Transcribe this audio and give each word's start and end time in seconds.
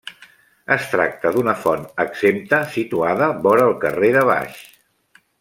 Es 0.75 0.85
tracta 0.93 1.31
d'una 1.35 1.53
font 1.65 1.83
exempta 2.05 2.63
situada 2.77 3.29
vora 3.45 3.69
el 3.73 3.77
carrer 3.85 4.11
de 4.19 4.25
Baix. 4.33 4.65